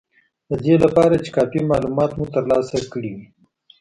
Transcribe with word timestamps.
د 0.49 0.51
دې 0.63 0.75
لپاره 0.83 1.15
چې 1.23 1.29
کافي 1.37 1.59
مالومات 1.71 2.11
مو 2.17 2.25
ترلاسه 2.35 2.77
کړي 2.93 3.11
وي 3.17 3.27